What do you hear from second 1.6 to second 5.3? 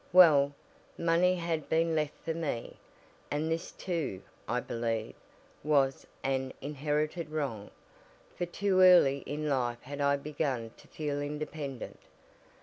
been left for me, and this too, I believe,